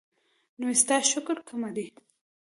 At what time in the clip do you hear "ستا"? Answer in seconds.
0.81-0.95